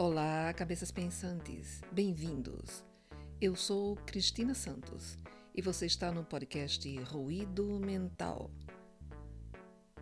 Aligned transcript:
Olá, 0.00 0.54
cabeças 0.54 0.92
pensantes, 0.92 1.82
bem-vindos. 1.90 2.84
Eu 3.40 3.56
sou 3.56 3.96
Cristina 3.96 4.54
Santos 4.54 5.18
e 5.52 5.60
você 5.60 5.86
está 5.86 6.12
no 6.12 6.22
podcast 6.22 6.96
Ruído 7.00 7.80
Mental. 7.80 8.48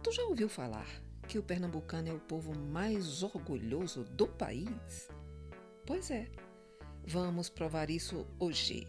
Tu 0.03 0.13
já 0.13 0.23
ouviu 0.25 0.51
falar 0.51 0.87
que 1.27 1.39
o 1.39 1.43
pernambucano 1.43 2.11
é 2.11 2.13
o 2.13 2.21
povo 2.21 2.55
mais 2.55 3.23
orgulhoso 3.23 4.05
do 4.05 4.29
país? 4.29 5.09
Pois 5.87 6.11
é, 6.11 6.31
vamos 7.03 7.49
provar 7.49 7.89
isso 7.89 8.27
hoje. 8.39 8.87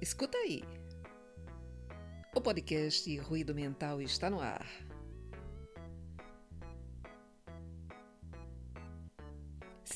Escuta 0.00 0.36
aí. 0.36 0.64
O 2.34 2.40
podcast 2.40 3.16
Ruído 3.18 3.54
Mental 3.54 4.02
está 4.02 4.28
no 4.28 4.40
ar. 4.40 4.66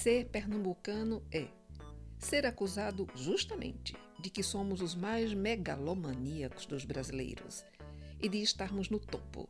Ser 0.01 0.27
pernambucano 0.27 1.25
é 1.29 1.49
ser 2.21 2.47
acusado 2.47 3.09
justamente 3.17 3.97
de 4.21 4.31
que 4.31 4.45
somos 4.45 4.81
os 4.81 4.95
mais 4.95 5.35
megalomaníacos 5.35 6.67
dos 6.67 6.85
brasileiros 6.85 7.65
e 8.21 8.29
de 8.29 8.41
estarmos 8.41 8.91
no 8.91 9.01
topo 9.01 9.49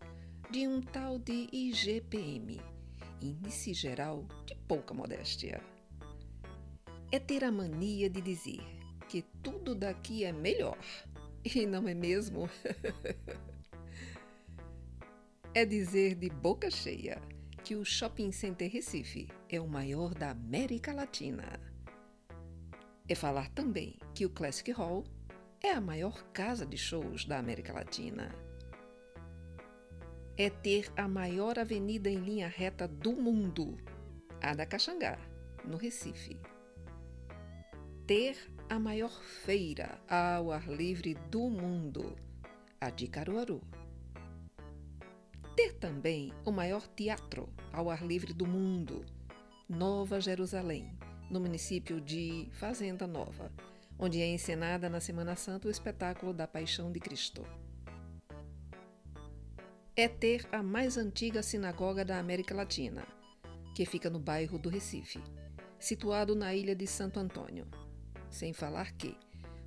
de 0.50 0.66
um 0.66 0.80
tal 0.80 1.18
de 1.18 1.50
IGPM, 1.52 2.62
Índice 3.20 3.74
Geral 3.74 4.26
de 4.46 4.54
Pouca 4.66 4.94
Modéstia. 4.94 5.60
É 7.12 7.18
ter 7.18 7.44
a 7.44 7.52
mania 7.52 8.08
de 8.08 8.22
dizer 8.22 8.62
que 9.06 9.20
tudo 9.42 9.74
daqui 9.74 10.24
é 10.24 10.32
melhor, 10.32 10.78
e 11.44 11.66
não 11.66 11.86
é 11.86 11.92
mesmo? 11.92 12.48
é 15.52 15.66
dizer 15.66 16.14
de 16.14 16.30
boca 16.30 16.70
cheia 16.70 17.20
que 17.68 17.76
o 17.76 17.84
Shopping 17.84 18.32
Center 18.32 18.72
Recife 18.72 19.28
é 19.46 19.60
o 19.60 19.68
maior 19.68 20.14
da 20.14 20.30
América 20.30 20.90
Latina. 20.90 21.60
É 23.06 23.14
falar 23.14 23.50
também 23.50 23.98
que 24.14 24.24
o 24.24 24.30
Classic 24.30 24.72
Hall 24.72 25.04
é 25.62 25.72
a 25.72 25.78
maior 25.78 26.22
casa 26.32 26.64
de 26.64 26.78
shows 26.78 27.26
da 27.26 27.38
América 27.38 27.74
Latina. 27.74 28.34
É 30.34 30.48
ter 30.48 30.90
a 30.96 31.06
maior 31.06 31.58
avenida 31.58 32.08
em 32.08 32.16
linha 32.16 32.48
reta 32.48 32.88
do 32.88 33.12
mundo, 33.12 33.76
a 34.40 34.54
da 34.54 34.64
Caxangá, 34.64 35.18
no 35.62 35.76
Recife. 35.76 36.40
Ter 38.06 38.50
a 38.70 38.78
maior 38.78 39.12
feira 39.44 40.00
ao 40.08 40.52
ar 40.52 40.66
livre 40.66 41.12
do 41.30 41.50
mundo, 41.50 42.16
a 42.80 42.88
de 42.88 43.08
Caruaru 43.08 43.60
ter 45.58 45.72
também 45.72 46.32
o 46.44 46.52
maior 46.52 46.86
teatro 46.86 47.48
ao 47.72 47.90
ar 47.90 48.06
livre 48.06 48.32
do 48.32 48.46
mundo, 48.46 49.04
Nova 49.68 50.20
Jerusalém, 50.20 50.96
no 51.28 51.40
município 51.40 52.00
de 52.00 52.48
Fazenda 52.52 53.08
Nova, 53.08 53.50
onde 53.98 54.22
é 54.22 54.26
encenada 54.28 54.88
na 54.88 55.00
Semana 55.00 55.34
Santa 55.34 55.66
o 55.66 55.70
espetáculo 55.70 56.32
da 56.32 56.46
Paixão 56.46 56.92
de 56.92 57.00
Cristo. 57.00 57.44
É 59.96 60.06
ter 60.06 60.46
a 60.52 60.62
mais 60.62 60.96
antiga 60.96 61.42
sinagoga 61.42 62.04
da 62.04 62.20
América 62.20 62.54
Latina, 62.54 63.04
que 63.74 63.84
fica 63.84 64.08
no 64.08 64.20
bairro 64.20 64.60
do 64.60 64.68
Recife, 64.68 65.20
situado 65.76 66.36
na 66.36 66.54
ilha 66.54 66.76
de 66.76 66.86
Santo 66.86 67.18
Antônio. 67.18 67.66
Sem 68.30 68.52
falar 68.52 68.92
que 68.92 69.16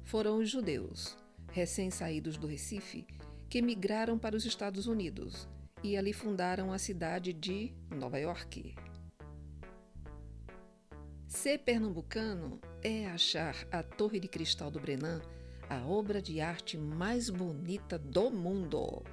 foram 0.05 0.37
os 0.37 0.49
judeus, 0.49 1.17
recém-saídos 1.51 2.37
do 2.37 2.47
Recife, 2.47 3.05
que 3.49 3.61
migraram 3.61 4.17
para 4.17 4.37
os 4.37 4.45
Estados 4.45 4.87
Unidos 4.87 5.49
e 5.83 5.97
ali 5.97 6.13
fundaram 6.13 6.71
a 6.71 6.77
cidade 6.77 7.33
de 7.33 7.73
Nova 7.89 8.19
York. 8.19 8.75
Ser 11.27 11.59
pernambucano 11.59 12.59
é 12.83 13.07
achar 13.07 13.55
a 13.71 13.81
Torre 13.81 14.19
de 14.19 14.27
Cristal 14.27 14.69
do 14.69 14.79
Brenan 14.79 15.21
a 15.69 15.85
obra 15.85 16.21
de 16.21 16.41
arte 16.41 16.77
mais 16.77 17.29
bonita 17.29 17.97
do 17.97 18.29
mundo. 18.29 19.03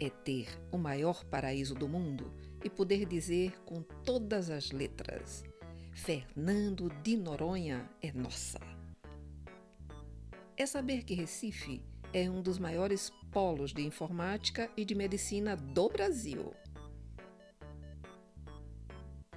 É 0.00 0.10
ter 0.10 0.48
o 0.72 0.76
maior 0.76 1.24
paraíso 1.24 1.74
do 1.74 1.88
mundo 1.88 2.32
e 2.64 2.68
poder 2.68 3.06
dizer 3.06 3.60
com 3.64 3.82
todas 4.04 4.50
as 4.50 4.72
letras: 4.72 5.44
Fernando 5.92 6.90
de 7.02 7.16
Noronha 7.16 7.88
é 8.02 8.12
nossa. 8.12 8.58
É 10.56 10.66
saber 10.66 11.04
que 11.04 11.14
Recife 11.14 11.84
é 12.12 12.28
um 12.28 12.42
dos 12.42 12.58
maiores 12.58 13.12
polos 13.32 13.72
de 13.72 13.82
informática 13.82 14.70
e 14.76 14.84
de 14.84 14.94
medicina 14.94 15.56
do 15.56 15.88
Brasil. 15.88 16.54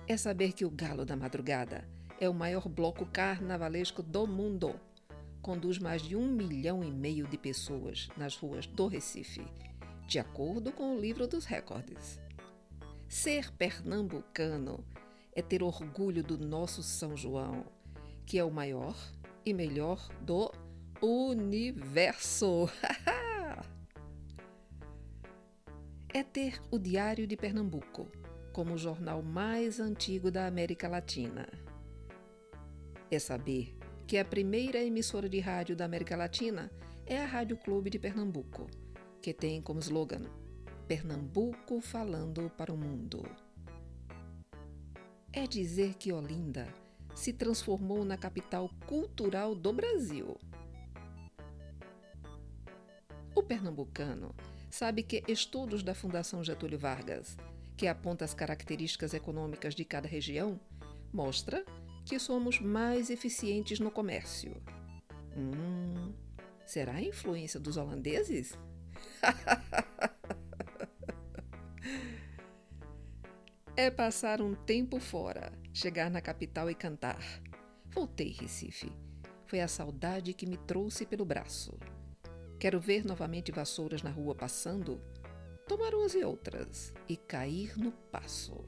É 0.07 0.17
saber 0.17 0.53
que 0.53 0.65
o 0.65 0.69
Galo 0.69 1.05
da 1.05 1.15
Madrugada 1.15 1.87
é 2.19 2.27
o 2.27 2.33
maior 2.33 2.67
bloco 2.67 3.05
carnavalesco 3.05 4.03
do 4.03 4.27
mundo. 4.27 4.79
Conduz 5.41 5.79
mais 5.79 6.01
de 6.01 6.15
um 6.15 6.27
milhão 6.27 6.83
e 6.83 6.91
meio 6.91 7.27
de 7.27 7.37
pessoas 7.37 8.09
nas 8.15 8.35
ruas 8.35 8.67
do 8.67 8.87
Recife, 8.87 9.45
de 10.07 10.19
acordo 10.19 10.71
com 10.71 10.95
o 10.95 10.99
livro 10.99 11.27
dos 11.27 11.45
recordes. 11.45 12.19
Ser 13.07 13.51
pernambucano 13.53 14.85
é 15.33 15.41
ter 15.41 15.63
orgulho 15.63 16.23
do 16.23 16.37
nosso 16.37 16.83
São 16.83 17.15
João, 17.15 17.65
que 18.25 18.37
é 18.37 18.43
o 18.43 18.51
maior 18.51 18.95
e 19.45 19.53
melhor 19.53 20.07
do 20.21 20.51
universo. 21.01 22.69
é 26.13 26.23
ter 26.23 26.61
o 26.69 26.77
Diário 26.77 27.25
de 27.25 27.37
Pernambuco 27.37 28.07
como 28.51 28.73
o 28.73 28.77
jornal 28.77 29.21
mais 29.21 29.79
antigo 29.79 30.29
da 30.29 30.45
América 30.45 30.89
Latina. 30.89 31.47
É 33.09 33.17
saber 33.17 33.77
que 34.05 34.17
a 34.17 34.25
primeira 34.25 34.79
emissora 34.79 35.29
de 35.29 35.39
rádio 35.39 35.73
da 35.75 35.85
América 35.85 36.17
Latina 36.17 36.69
é 37.05 37.17
a 37.17 37.25
Rádio 37.25 37.55
Clube 37.55 37.89
de 37.89 37.97
Pernambuco, 37.97 38.67
que 39.21 39.33
tem 39.33 39.61
como 39.61 39.79
slogan 39.79 40.25
Pernambuco 40.85 41.79
falando 41.79 42.51
para 42.57 42.73
o 42.73 42.77
mundo. 42.77 43.23
É 45.31 45.47
dizer 45.47 45.93
que 45.93 46.11
Olinda 46.11 46.67
se 47.15 47.31
transformou 47.31 48.03
na 48.03 48.17
capital 48.17 48.69
cultural 48.85 49.55
do 49.55 49.71
Brasil. 49.71 50.37
O 53.33 53.41
pernambucano 53.41 54.35
sabe 54.71 55.03
que 55.03 55.23
estudos 55.27 55.83
da 55.83 55.93
Fundação 55.93 56.43
Getúlio 56.43 56.79
Vargas, 56.79 57.37
que 57.75 57.87
aponta 57.87 58.25
as 58.25 58.33
características 58.33 59.13
econômicas 59.13 59.75
de 59.75 59.85
cada 59.85 60.07
região, 60.07 60.59
mostra 61.13 61.63
que 62.05 62.17
somos 62.17 62.59
mais 62.59 63.09
eficientes 63.09 63.79
no 63.79 63.91
comércio. 63.91 64.55
Hum, 65.35 66.13
será 66.65 66.93
a 66.93 67.01
influência 67.01 67.59
dos 67.59 67.75
holandeses? 67.77 68.57
é 73.75 73.91
passar 73.91 74.41
um 74.41 74.55
tempo 74.55 74.99
fora, 74.99 75.51
chegar 75.73 76.09
na 76.09 76.21
capital 76.21 76.69
e 76.69 76.75
cantar. 76.75 77.21
Voltei, 77.89 78.31
Recife. 78.31 78.91
Foi 79.45 79.59
a 79.59 79.67
saudade 79.67 80.33
que 80.33 80.45
me 80.45 80.55
trouxe 80.55 81.05
pelo 81.05 81.25
braço. 81.25 81.77
Quero 82.61 82.79
ver 82.79 83.03
novamente 83.03 83.51
vassouras 83.51 84.03
na 84.03 84.11
rua 84.11 84.35
passando, 84.35 85.01
tomar 85.67 85.95
umas 85.95 86.13
e 86.13 86.23
outras 86.23 86.93
e 87.09 87.17
cair 87.17 87.75
no 87.75 87.91
passo. 87.91 88.63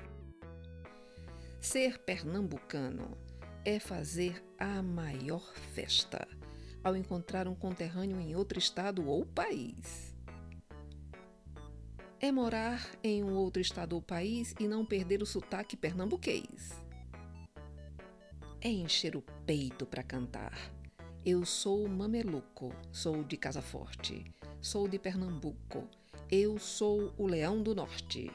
Ser 1.61 1.99
pernambucano 1.99 3.15
é 3.63 3.79
fazer 3.79 4.43
a 4.57 4.81
maior 4.81 5.53
festa 5.75 6.27
ao 6.83 6.95
encontrar 6.95 7.47
um 7.47 7.53
conterrâneo 7.53 8.19
em 8.19 8.35
outro 8.35 8.57
estado 8.57 9.07
ou 9.07 9.27
país. 9.27 10.17
É 12.19 12.31
morar 12.31 12.97
em 13.03 13.23
um 13.23 13.35
outro 13.35 13.61
estado 13.61 13.93
ou 13.93 14.01
país 14.01 14.55
e 14.59 14.67
não 14.67 14.83
perder 14.83 15.21
o 15.21 15.25
sotaque 15.27 15.77
pernambuquês. 15.77 16.83
É 18.59 18.69
encher 18.69 19.15
o 19.15 19.21
peito 19.45 19.85
para 19.85 20.01
cantar 20.01 20.82
eu 21.25 21.45
sou 21.45 21.87
mameluco, 21.87 22.73
sou 22.91 23.23
de 23.23 23.37
Casa 23.37 23.61
Forte, 23.61 24.29
sou 24.59 24.89
de 24.89 24.99
Pernambuco, 24.99 25.87
eu 26.29 26.59
sou 26.59 27.13
o 27.17 27.25
Leão 27.25 27.63
do 27.63 27.73
Norte. 27.73 28.29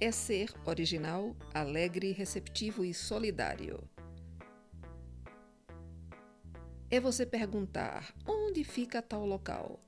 É 0.00 0.10
ser 0.10 0.52
original, 0.64 1.36
alegre, 1.54 2.10
receptivo 2.10 2.84
e 2.84 2.92
solidário. 2.92 3.78
É 6.90 6.98
você 6.98 7.24
perguntar 7.24 8.12
onde 8.26 8.64
fica 8.64 9.00
tal 9.00 9.24
local 9.24 9.78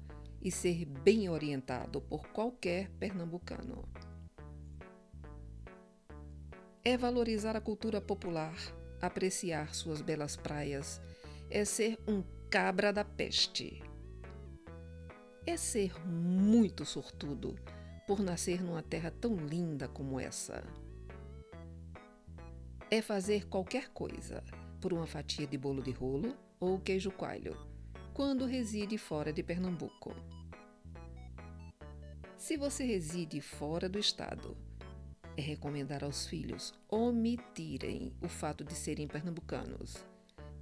e 0.40 0.48
ser 0.48 0.84
bem 0.84 1.28
orientado 1.28 2.00
por 2.00 2.28
qualquer 2.28 2.88
pernambucano. 3.00 3.82
É 6.84 6.96
valorizar 6.96 7.56
a 7.56 7.60
cultura 7.60 8.00
popular 8.00 8.54
apreciar 9.02 9.74
suas 9.74 10.00
belas 10.00 10.36
praias, 10.36 11.02
é 11.50 11.64
ser 11.64 11.98
um 12.08 12.22
cabra 12.48 12.92
da 12.92 13.04
peste. 13.04 13.82
É 15.44 15.56
ser 15.56 15.98
muito 16.06 16.84
sortudo 16.84 17.56
por 18.06 18.20
nascer 18.20 18.62
numa 18.62 18.82
terra 18.82 19.10
tão 19.10 19.34
linda 19.34 19.88
como 19.88 20.18
essa. 20.20 20.62
é 22.92 23.00
fazer 23.00 23.48
qualquer 23.48 23.88
coisa 23.88 24.44
por 24.78 24.92
uma 24.92 25.06
fatia 25.06 25.46
de 25.46 25.56
bolo 25.56 25.82
de 25.82 25.92
rolo 25.92 26.36
ou 26.60 26.78
queijo 26.78 27.10
coalho, 27.10 27.56
quando 28.12 28.44
reside 28.44 28.98
fora 28.98 29.32
de 29.32 29.42
Pernambuco. 29.42 30.14
Se 32.36 32.58
você 32.58 32.84
reside 32.84 33.40
fora 33.40 33.88
do 33.88 33.98
estado, 33.98 34.54
é 35.36 35.40
recomendar 35.40 36.04
aos 36.04 36.26
filhos 36.26 36.74
omitirem 36.88 38.12
o 38.20 38.28
fato 38.28 38.64
de 38.64 38.74
serem 38.74 39.08
pernambucanos, 39.08 40.04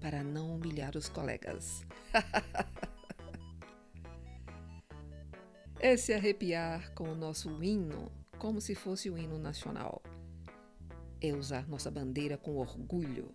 para 0.00 0.22
não 0.22 0.54
humilhar 0.54 0.96
os 0.96 1.08
colegas. 1.08 1.84
é 5.80 5.96
se 5.96 6.12
arrepiar 6.12 6.92
com 6.94 7.04
o 7.04 7.14
nosso 7.14 7.62
hino 7.62 8.10
como 8.38 8.60
se 8.60 8.74
fosse 8.74 9.10
o 9.10 9.18
hino 9.18 9.38
nacional. 9.38 10.02
É 11.20 11.34
usar 11.34 11.68
nossa 11.68 11.90
bandeira 11.90 12.38
com 12.38 12.56
orgulho. 12.56 13.34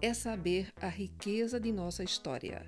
É 0.00 0.14
saber 0.14 0.72
a 0.80 0.86
riqueza 0.86 1.58
de 1.58 1.72
nossa 1.72 2.04
história. 2.04 2.64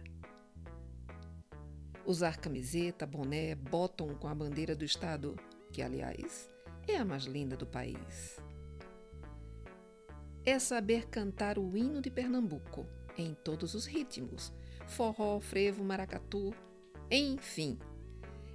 Usar 2.05 2.39
camiseta, 2.39 3.07
boné, 3.07 3.55
bottom 3.55 4.17
com 4.17 4.27
a 4.27 4.35
bandeira 4.35 4.75
do 4.75 4.85
Estado, 4.85 5.37
que, 5.73 5.81
aliás, 5.81 6.50
é 6.91 6.99
a 6.99 7.05
mais 7.05 7.25
linda 7.25 7.57
do 7.57 7.67
país. 7.67 8.41
É 10.45 10.59
saber 10.59 11.09
cantar 11.09 11.59
o 11.59 11.77
hino 11.77 12.01
de 12.01 12.11
Pernambuco 12.11 12.87
em 13.17 13.35
todos 13.35 13.75
os 13.75 13.87
ritmos: 13.87 14.53
forró, 14.89 15.41
frevo, 15.41 15.85
maracatu, 15.85 16.55
enfim. 17.11 17.79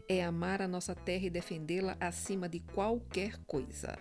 É 0.08 0.24
amar 0.24 0.62
a 0.62 0.68
nossa 0.68 0.94
terra 0.94 1.26
e 1.26 1.30
defendê-la 1.30 1.98
acima 2.00 2.48
de 2.48 2.60
qualquer 2.60 3.38
coisa. 3.46 3.98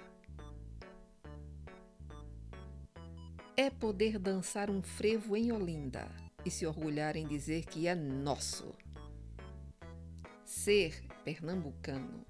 É 3.56 3.70
poder 3.70 4.18
dançar 4.18 4.68
um 4.68 4.82
frevo 4.82 5.36
em 5.36 5.52
Olinda 5.52 6.10
e 6.44 6.50
se 6.50 6.66
orgulhar 6.66 7.16
em 7.16 7.26
dizer 7.26 7.64
que 7.64 7.86
é 7.86 7.94
nosso. 7.94 8.74
Ser 10.44 11.02
pernambucano 11.24 12.26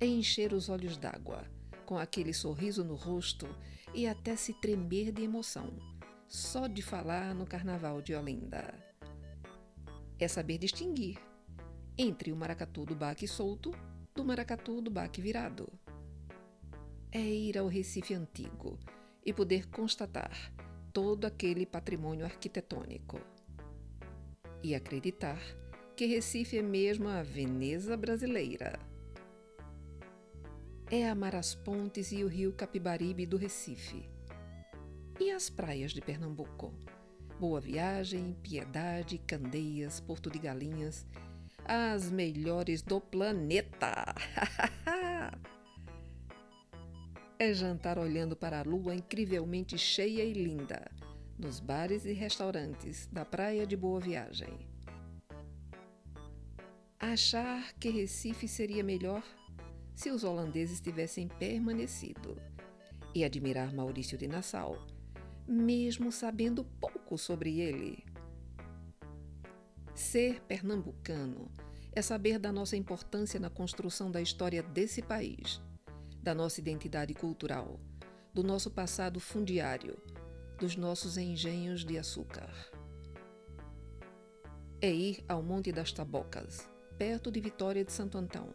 é 0.00 0.06
encher 0.06 0.52
os 0.52 0.68
olhos 0.68 0.96
d'água, 0.96 1.44
com 1.86 1.98
aquele 1.98 2.32
sorriso 2.32 2.84
no 2.84 2.94
rosto 2.94 3.46
e 3.94 4.06
até 4.06 4.36
se 4.36 4.52
tremer 4.54 5.12
de 5.12 5.22
emoção, 5.22 5.70
só 6.26 6.66
de 6.66 6.82
falar 6.82 7.34
no 7.34 7.46
carnaval 7.46 8.02
de 8.02 8.14
Olinda. 8.14 8.74
É 10.18 10.26
saber 10.26 10.58
distinguir 10.58 11.18
entre 11.96 12.32
o 12.32 12.36
maracatu 12.36 12.84
do 12.84 12.94
baque 12.94 13.28
solto 13.28 13.70
do 14.14 14.24
maracatu 14.24 14.80
do 14.80 14.90
baque 14.90 15.20
virado. 15.20 15.68
É 17.12 17.20
ir 17.20 17.56
ao 17.56 17.68
Recife 17.68 18.14
antigo 18.14 18.78
e 19.24 19.32
poder 19.32 19.68
constatar 19.68 20.52
todo 20.92 21.24
aquele 21.24 21.64
patrimônio 21.64 22.24
arquitetônico. 22.24 23.20
E 24.62 24.74
acreditar 24.74 25.40
que 25.96 26.06
Recife 26.06 26.58
é 26.58 26.62
mesmo 26.62 27.08
a 27.08 27.22
Veneza 27.22 27.96
brasileira 27.96 28.93
é 30.96 31.08
amar 31.08 31.34
as 31.34 31.56
pontes 31.56 32.12
e 32.12 32.22
o 32.22 32.28
rio 32.28 32.52
Capibaribe 32.52 33.26
do 33.26 33.36
Recife. 33.36 34.08
E 35.18 35.32
as 35.32 35.50
praias 35.50 35.90
de 35.92 36.00
Pernambuco? 36.00 36.72
Boa 37.40 37.60
Viagem, 37.60 38.36
Piedade, 38.40 39.18
Candeias, 39.18 39.98
Porto 39.98 40.30
de 40.30 40.38
Galinhas, 40.38 41.04
as 41.64 42.12
melhores 42.12 42.80
do 42.80 43.00
planeta! 43.00 44.14
é 47.40 47.52
jantar 47.52 47.98
olhando 47.98 48.36
para 48.36 48.60
a 48.60 48.62
lua 48.62 48.94
incrivelmente 48.94 49.76
cheia 49.76 50.22
e 50.22 50.32
linda, 50.32 50.88
nos 51.36 51.58
bares 51.58 52.04
e 52.04 52.12
restaurantes 52.12 53.08
da 53.10 53.24
praia 53.24 53.66
de 53.66 53.76
Boa 53.76 53.98
Viagem. 53.98 54.68
Achar 57.00 57.72
que 57.80 57.90
Recife 57.90 58.46
seria 58.46 58.84
melhor 58.84 59.24
se 59.94 60.10
os 60.10 60.24
holandeses 60.24 60.80
tivessem 60.80 61.28
permanecido, 61.28 62.36
e 63.14 63.24
admirar 63.24 63.72
Maurício 63.72 64.18
de 64.18 64.26
Nassau, 64.26 64.76
mesmo 65.46 66.10
sabendo 66.10 66.64
pouco 66.80 67.16
sobre 67.16 67.60
ele. 67.60 68.04
Ser 69.94 70.42
pernambucano 70.42 71.48
é 71.92 72.02
saber 72.02 72.40
da 72.40 72.50
nossa 72.50 72.76
importância 72.76 73.38
na 73.38 73.48
construção 73.48 74.10
da 74.10 74.20
história 74.20 74.62
desse 74.62 75.00
país, 75.00 75.62
da 76.20 76.34
nossa 76.34 76.60
identidade 76.60 77.14
cultural, 77.14 77.78
do 78.32 78.42
nosso 78.42 78.68
passado 78.68 79.20
fundiário, 79.20 79.96
dos 80.58 80.74
nossos 80.74 81.16
engenhos 81.16 81.84
de 81.84 81.96
açúcar. 81.96 82.52
É 84.80 84.90
ir 84.92 85.24
ao 85.28 85.40
Monte 85.40 85.70
das 85.70 85.92
Tabocas, 85.92 86.68
perto 86.98 87.30
de 87.30 87.40
Vitória 87.40 87.84
de 87.84 87.92
Santo 87.92 88.18
Antão 88.18 88.52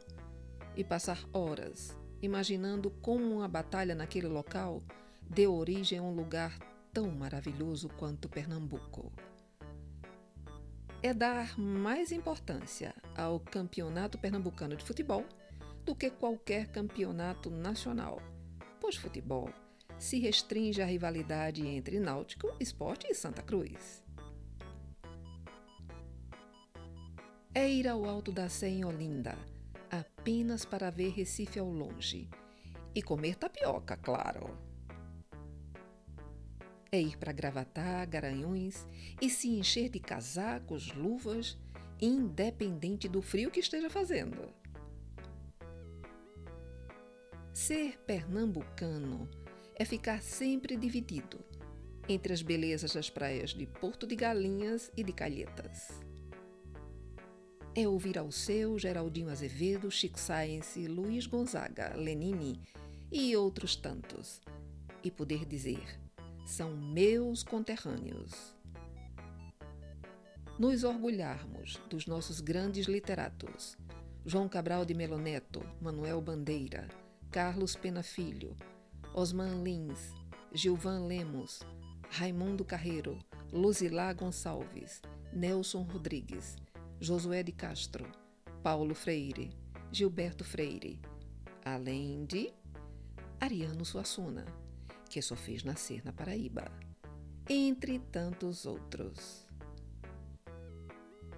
e 0.80 0.84
passar 0.84 1.28
horas 1.34 2.00
imaginando 2.22 2.90
como 2.90 3.36
uma 3.36 3.48
batalha 3.50 3.94
naquele 3.94 4.28
local 4.28 4.81
deu 5.30 5.54
origem 5.54 6.00
a 6.00 6.02
um 6.02 6.14
lugar 6.14 6.58
tão 6.94 7.12
maravilhoso 7.12 7.90
quanto 7.90 8.30
Pernambuco. 8.30 9.12
É 11.02 11.14
dar 11.14 11.58
mais 11.60 12.12
importância 12.12 12.94
ao 13.16 13.40
Campeonato 13.40 14.18
Pernambucano 14.18 14.76
de 14.76 14.84
Futebol 14.84 15.26
do 15.86 15.94
que 15.94 16.10
qualquer 16.10 16.68
campeonato 16.68 17.50
nacional, 17.50 18.22
pois 18.80 18.96
futebol 18.96 19.50
se 19.98 20.20
restringe 20.20 20.81
à 20.81 20.86
rivalidade 20.86 21.66
entre 21.66 22.00
Náutico, 22.00 22.54
Esporte 22.60 23.08
e 23.10 23.14
Santa 23.14 23.42
Cruz. 23.42 24.02
É 27.54 27.70
ir 27.70 27.88
ao 27.88 28.06
Alto 28.06 28.31
da 28.31 28.48
Sé 28.48 28.70
em 28.70 28.86
Olinda 28.86 29.38
apenas 29.89 30.65
para 30.65 30.89
ver 30.89 31.09
Recife 31.09 31.59
ao 31.59 31.69
longe. 31.69 32.30
E 32.94 33.01
comer 33.01 33.36
tapioca, 33.36 33.95
claro. 33.97 34.57
É 36.91 37.00
ir 37.00 37.18
para 37.18 37.31
Gravatá, 37.31 38.03
Garanhões 38.06 38.88
e 39.21 39.30
se 39.30 39.50
encher 39.50 39.89
de 39.89 40.00
casacos, 40.00 40.91
luvas, 40.94 41.57
independente 42.01 43.07
do 43.07 43.21
frio 43.21 43.51
que 43.51 43.59
esteja 43.59 43.89
fazendo. 43.89 44.51
Ser 47.53 48.00
pernambucano 48.07 49.30
é 49.75 49.85
ficar 49.85 50.21
sempre 50.21 50.75
dividido 50.75 51.40
entre 52.07 52.33
as 52.33 52.42
belezas 52.42 52.94
das 52.94 53.09
praias 53.09 53.52
de 53.52 53.68
Porto 53.68 54.07
de 54.07 54.16
Galinhas 54.16 54.92
e 54.97 55.04
de 55.04 55.14
Calhetas 55.14 56.08
é 57.81 57.88
ouvir 57.88 58.18
ao 58.18 58.30
seu 58.31 58.78
Geraldinho 58.78 59.30
Azevedo, 59.30 59.90
Chico 59.90 60.19
Science, 60.19 60.86
Luiz 60.88 61.26
Gonzaga, 61.26 61.95
Lenine 61.95 62.62
e 63.09 63.36
outros 63.38 63.76
tantos, 63.76 64.42
e 65.02 65.09
poder 65.09 65.45
dizer: 65.45 66.00
são 66.45 66.76
meus 66.76 67.42
conterrâneos. 67.42 68.54
Nos 70.59 70.83
orgulharmos 70.83 71.80
dos 71.90 72.06
nossos 72.06 72.42
grandes 72.42 72.86
literatos, 72.86 73.78
João 74.26 74.50
Cabral 74.50 74.83
de 74.83 74.94
Meloneto, 74.94 75.62
Manuel 75.80 76.21
Bandeira, 76.21 76.86
Carlos 77.31 77.78
Pena 77.78 78.04
Filho, 78.04 78.57
Osman 79.14 79.64
Lins, 79.64 80.14
Gilvan 80.52 81.06
Lemos, 81.06 81.62
Raimundo 82.09 82.66
Carreiro, 82.66 83.18
Luzilá 83.54 84.12
Gonçalves, 84.12 85.02
Nelson 85.31 85.83
Rodrigues, 85.83 86.57
Josué 87.01 87.44
de 87.44 87.53
Castro, 87.53 88.06
Paulo 88.61 88.94
Freire, 88.94 89.49
Gilberto 89.89 90.44
Freire, 90.44 90.99
além 91.63 92.25
de 92.25 92.51
Ariano 93.39 93.85
Suassuna, 93.85 94.45
que 95.09 95.21
só 95.21 95.33
fez 95.33 95.63
nascer 95.63 96.03
na 96.03 96.11
Paraíba, 96.11 96.69
entre 97.49 97.99
tantos 97.99 98.65
outros. 98.65 99.47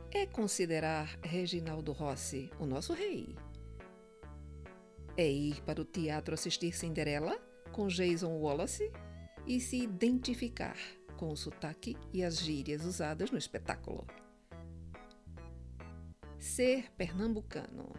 É 0.10 0.26
considerar 0.26 1.20
Reginaldo 1.22 1.92
Rossi 1.92 2.50
o 2.60 2.66
nosso 2.66 2.94
rei. 2.94 3.36
É 5.16 5.30
ir 5.30 5.62
para 5.62 5.80
o 5.80 5.86
teatro 5.86 6.34
assistir 6.34 6.74
Cinderela 6.74 7.40
com 7.72 7.88
Jason 7.88 8.36
Wallace 8.36 8.92
e 9.46 9.60
se 9.60 9.78
identificar 9.78 10.78
com 11.18 11.30
o 11.30 11.38
sotaque 11.38 11.96
e 12.12 12.24
as 12.24 12.40
gírias 12.40 12.84
usadas 12.84 13.30
no 13.30 13.38
espetáculo. 13.38 14.08
Ser 16.42 16.92
pernambucano 16.94 17.94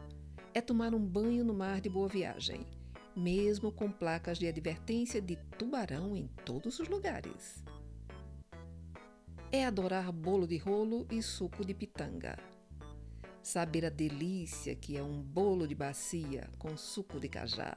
é 0.53 0.61
tomar 0.61 0.97
um 0.97 0.99
banho 0.99 1.45
no 1.45 1.55
mar 1.55 1.81
de 1.81 1.89
Boa 1.89 2.09
Viagem, 2.09 2.67
mesmo 3.15 3.71
com 3.71 3.89
placas 3.89 4.37
de 4.37 4.49
advertência 4.49 5.23
de 5.23 5.37
tubarão 5.57 6.17
em 6.17 6.27
todos 6.45 6.81
os 6.81 6.89
lugares. 6.89 7.63
É 9.53 9.65
adorar 9.65 10.11
bolo 10.11 10.45
de 10.45 10.57
rolo 10.57 11.07
e 11.09 11.23
suco 11.23 11.65
de 11.65 11.73
pitanga. 11.73 12.37
Saber 13.45 13.87
a 13.87 13.91
delícia 13.91 14.75
que 14.75 14.97
é 14.97 15.03
um 15.05 15.23
bolo 15.23 15.65
de 15.65 15.77
bacia 15.77 16.51
com 16.59 16.77
suco 16.77 17.21
de 17.21 17.29
cajá. 17.29 17.77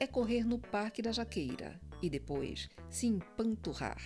É 0.00 0.06
correr 0.06 0.42
no 0.42 0.58
Parque 0.58 1.02
da 1.02 1.12
Jaqueira 1.12 1.78
e 2.00 2.08
depois 2.08 2.70
se 2.88 3.06
empanturrar 3.06 4.00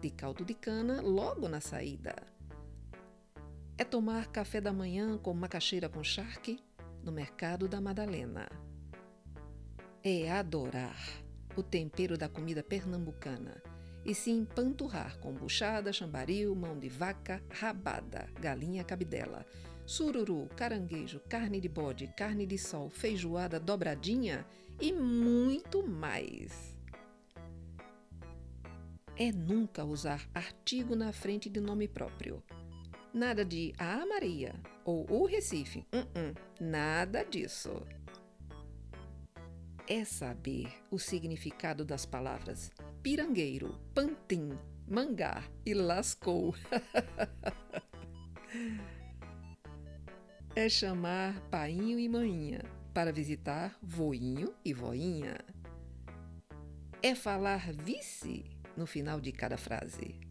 de 0.00 0.08
caldo 0.08 0.46
de 0.46 0.54
cana 0.54 1.02
logo 1.02 1.46
na 1.46 1.60
saída. 1.60 2.29
É 3.80 3.84
tomar 3.84 4.26
café 4.26 4.60
da 4.60 4.74
manhã 4.74 5.16
com 5.16 5.32
macaxeira 5.32 5.88
com 5.88 6.04
charque 6.04 6.62
no 7.02 7.10
mercado 7.10 7.66
da 7.66 7.80
Madalena. 7.80 8.46
É 10.04 10.30
adorar 10.30 10.98
o 11.56 11.62
tempero 11.62 12.18
da 12.18 12.28
comida 12.28 12.62
pernambucana 12.62 13.62
e 14.04 14.14
se 14.14 14.30
empanturrar 14.30 15.18
com 15.18 15.32
buchada, 15.32 15.94
chambaril, 15.94 16.54
mão 16.54 16.78
de 16.78 16.90
vaca, 16.90 17.42
rabada, 17.48 18.28
galinha 18.38 18.84
cabidela, 18.84 19.46
sururu, 19.86 20.46
caranguejo, 20.58 21.18
carne 21.20 21.58
de 21.58 21.68
bode, 21.70 22.06
carne 22.08 22.44
de 22.44 22.58
sol, 22.58 22.90
feijoada 22.90 23.58
dobradinha 23.58 24.44
e 24.78 24.92
muito 24.92 25.82
mais. 25.88 26.76
É 29.16 29.32
nunca 29.32 29.86
usar 29.86 30.28
artigo 30.34 30.94
na 30.94 31.14
frente 31.14 31.48
de 31.48 31.60
nome 31.62 31.88
próprio. 31.88 32.42
Nada 33.12 33.44
de 33.44 33.74
a 33.76 34.06
Maria 34.06 34.54
ou 34.84 35.04
o 35.10 35.26
Recife. 35.26 35.84
Uh 35.92 36.06
-uh, 36.14 36.36
nada 36.60 37.24
disso. 37.24 37.84
É 39.88 40.04
saber 40.04 40.72
o 40.90 40.98
significado 40.98 41.84
das 41.84 42.06
palavras 42.06 42.70
pirangueiro, 43.02 43.76
pantim, 43.92 44.56
mangá 44.86 45.42
e 45.66 45.74
lascou. 45.74 46.54
é 50.54 50.68
chamar 50.68 51.40
painho 51.50 51.98
e 51.98 52.08
maninha 52.08 52.62
para 52.94 53.12
visitar 53.12 53.76
voinho 53.82 54.54
e 54.64 54.72
voinha. 54.72 55.36
É 57.02 57.16
falar 57.16 57.72
vice 57.72 58.44
no 58.76 58.86
final 58.86 59.20
de 59.20 59.32
cada 59.32 59.56
frase. 59.56 60.29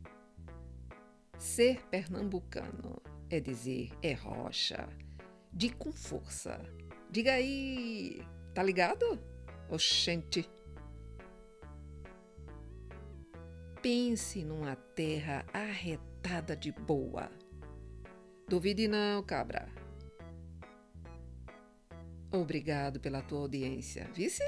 Ser 1.39 1.87
pernambucano 1.87 3.01
é 3.29 3.39
dizer 3.39 3.91
é 4.03 4.11
rocha, 4.11 4.89
de 5.53 5.69
com 5.69 5.89
força. 5.89 6.59
Diga 7.09 7.31
aí, 7.31 8.21
tá 8.53 8.61
ligado? 8.61 9.17
Oxente! 9.69 10.49
Pense 13.81 14.43
numa 14.43 14.75
terra 14.75 15.45
arretada 15.53 16.57
de 16.57 16.73
boa. 16.73 17.31
Duvide 18.45 18.89
não, 18.89 19.23
cabra. 19.23 19.69
Obrigado 22.33 22.99
pela 22.99 23.21
tua 23.21 23.39
audiência. 23.39 24.11
Vice? 24.13 24.43